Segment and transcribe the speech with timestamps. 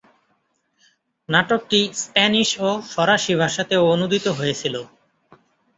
[1.29, 4.75] নাটকটি স্প্যানিশ ও ফরাসি ভাষাতেও অনুদিত হয়েছিল।